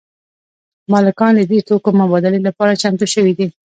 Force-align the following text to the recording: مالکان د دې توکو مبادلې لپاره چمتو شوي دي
مالکان 0.91 1.33
د 1.37 1.41
دې 1.51 1.59
توکو 1.67 1.89
مبادلې 2.01 2.39
لپاره 2.47 2.79
چمتو 2.81 3.05
شوي 3.13 3.33
دي 3.39 3.47